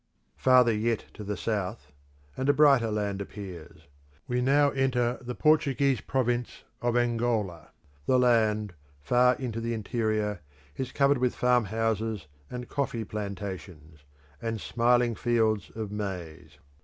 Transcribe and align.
Farther 0.35 0.73
yet 0.73 1.05
to 1.13 1.23
the 1.23 1.37
south, 1.37 1.91
and 2.35 2.49
a 2.49 2.53
brighter 2.53 2.89
land 2.89 3.21
appears. 3.21 3.81
We 4.27 4.41
now 4.41 4.71
enter 4.71 5.19
the 5.21 5.35
Portuguese 5.35 6.01
province 6.01 6.63
of 6.81 6.97
Angola. 6.97 7.69
The 8.07 8.17
land, 8.17 8.73
far 8.99 9.35
into 9.35 9.61
the 9.61 9.75
interior, 9.75 10.41
is 10.75 10.91
covered 10.91 11.19
with 11.19 11.35
farmhouses 11.35 12.25
and 12.49 12.67
coffee 12.67 13.03
plantations, 13.03 13.99
and 14.41 14.59
smiling 14.59 15.13
fields 15.13 15.71
of 15.75 15.91
maize. 15.91 16.57